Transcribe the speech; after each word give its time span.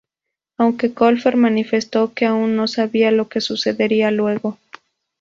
Aunque 0.57 0.95
Colfer, 0.95 1.37
manifestó 1.37 2.11
que 2.15 2.25
aún 2.25 2.55
no 2.55 2.67
sabía 2.67 3.11
lo 3.11 3.29
que 3.29 3.39
sucedería 3.39 4.09
luego. 4.09 4.57